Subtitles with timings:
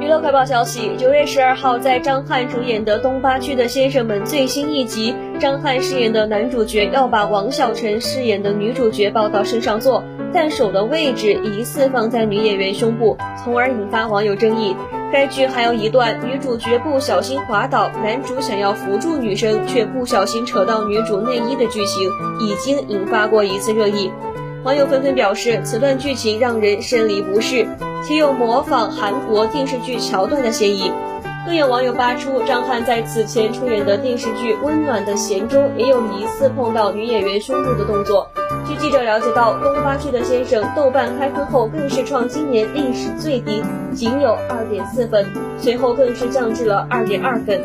[0.00, 10.02] 娱乐快报消息：九月十二号，在张翰主演的《东八区的先生们》最新一集，张翰饰演的男主角要把王晓晨饰演的女主角抱到身上坐，
[10.32, 14.74] 但手的位置疑似放在女演员胸部，从而引发网友争议。
[15.12, 24.10] 该剧还有一段女主角不小心滑倒，男主想要扶住女生，却不小心扯到女主内衣的剧情，已经引发过一次热议。
[24.64, 27.66] 网友纷纷表示，此段剧情让人生理不适，
[28.06, 30.92] 且有模仿韩国电视剧桥段的嫌疑。
[31.46, 38.30] 更有网友扒出，张翰在此前出演的电视剧《温暖的弦》中，也有疑似碰到女演员胸部的动作。
[38.66, 43.62] 据记者了解到，东八区的先生豆瓣开分后更是创今年历史最低，
[43.92, 45.26] 仅有二点四分，
[45.58, 47.60] 随后更是降至了二点二分。